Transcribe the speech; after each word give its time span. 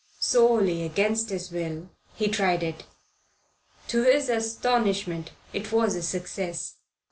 Sorely 0.19 0.81
against 0.81 1.29
his 1.29 1.51
will, 1.51 1.87
he 2.15 2.27
tried 2.27 2.63
it. 2.63 2.85
To 3.89 4.01
his 4.01 4.29
astonishment 4.29 5.29
it 5.53 5.71
was 5.71 5.95
a 5.95 6.01
success. 6.01 6.77